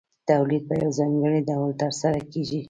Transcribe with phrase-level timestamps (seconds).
[0.29, 2.59] تولید په یو ځانګړي ډول ترسره کېږي